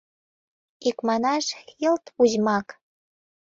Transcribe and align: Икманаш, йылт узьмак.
Икманаш, 0.87 1.45
йылт 1.81 2.05
узьмак. 2.21 2.67